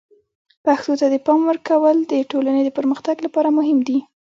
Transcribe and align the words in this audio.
پښتو 0.65 0.91
ته 0.99 1.05
د 1.09 1.15
پام 1.25 1.41
ورکول 1.49 1.97
د 2.11 2.13
ټولنې 2.31 2.61
د 2.63 2.69
پرمختګ 2.77 3.15
لپاره 3.25 3.49
مهم 3.57 3.79
دي. 3.87 3.99